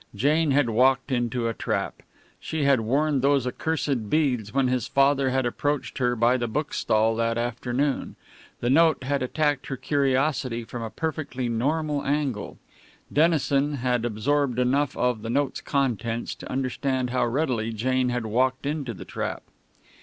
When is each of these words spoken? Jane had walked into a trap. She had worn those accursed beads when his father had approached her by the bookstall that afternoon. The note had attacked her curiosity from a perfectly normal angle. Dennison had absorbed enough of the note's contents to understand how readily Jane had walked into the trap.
Jane 0.15 0.49
had 0.49 0.67
walked 0.71 1.11
into 1.11 1.47
a 1.47 1.53
trap. 1.53 2.01
She 2.39 2.63
had 2.63 2.79
worn 2.79 3.21
those 3.21 3.45
accursed 3.45 4.09
beads 4.09 4.51
when 4.51 4.67
his 4.67 4.87
father 4.87 5.29
had 5.29 5.45
approached 5.45 5.99
her 5.99 6.15
by 6.15 6.37
the 6.37 6.47
bookstall 6.47 7.15
that 7.17 7.37
afternoon. 7.37 8.15
The 8.61 8.71
note 8.71 9.03
had 9.03 9.21
attacked 9.21 9.67
her 9.67 9.77
curiosity 9.77 10.63
from 10.63 10.81
a 10.81 10.89
perfectly 10.89 11.49
normal 11.49 12.03
angle. 12.03 12.57
Dennison 13.13 13.75
had 13.75 14.03
absorbed 14.03 14.57
enough 14.57 14.97
of 14.97 15.21
the 15.21 15.29
note's 15.29 15.61
contents 15.61 16.33
to 16.33 16.51
understand 16.51 17.11
how 17.11 17.27
readily 17.27 17.71
Jane 17.71 18.09
had 18.09 18.25
walked 18.25 18.65
into 18.65 18.95
the 18.95 19.05
trap. 19.05 19.43